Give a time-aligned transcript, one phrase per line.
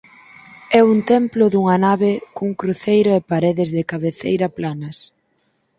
[0.79, 4.97] É un templo dunha nave cun cruceiro e paredes de cabeceira planas.